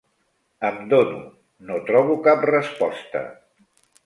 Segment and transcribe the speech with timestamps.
[0.69, 1.19] Em dono:
[1.69, 3.23] no trobo cap resposta.